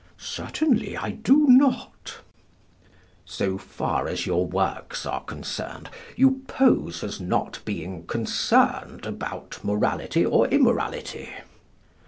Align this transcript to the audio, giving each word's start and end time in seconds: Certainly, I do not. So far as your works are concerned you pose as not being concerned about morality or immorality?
Certainly, 0.17 0.97
I 0.97 1.11
do 1.11 1.45
not. 1.47 2.21
So 3.23 3.59
far 3.59 4.07
as 4.07 4.25
your 4.25 4.47
works 4.47 5.05
are 5.05 5.21
concerned 5.23 5.91
you 6.15 6.41
pose 6.47 7.03
as 7.03 7.21
not 7.21 7.59
being 7.65 8.07
concerned 8.07 9.05
about 9.05 9.59
morality 9.63 10.25
or 10.25 10.47
immorality? 10.47 11.29